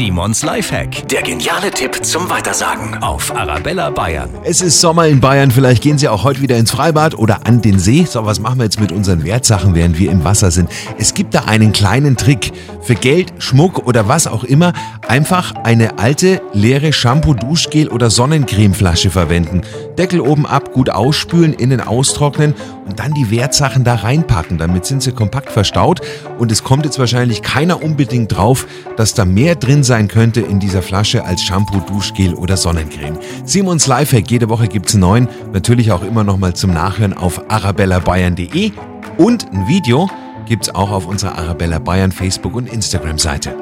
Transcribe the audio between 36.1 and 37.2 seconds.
noch mal zum Nachhören